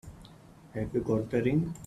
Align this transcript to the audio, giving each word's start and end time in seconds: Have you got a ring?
Have 0.73 0.95
you 0.95 1.01
got 1.01 1.31
a 1.31 1.43
ring? 1.43 1.75